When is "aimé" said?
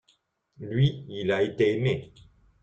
1.77-2.11